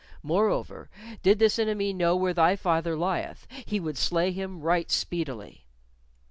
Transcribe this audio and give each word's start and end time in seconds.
Moreover, 0.23 0.89
did 1.21 1.37
this 1.37 1.59
enemy 1.59 1.93
know 1.93 2.15
where 2.15 2.33
thy 2.33 2.55
father 2.55 2.95
lieth, 2.97 3.45
he 3.67 3.79
would 3.79 3.99
slay 3.99 4.31
him 4.31 4.59
right 4.61 4.89
speedily." 4.89 5.67